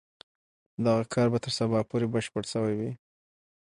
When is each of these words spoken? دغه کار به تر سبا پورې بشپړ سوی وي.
دغه 0.85 1.03
کار 1.13 1.27
به 1.31 1.39
تر 1.43 1.51
سبا 1.59 1.79
پورې 1.89 2.07
بشپړ 2.13 2.43
سوی 2.53 2.73
وي. 2.79 2.91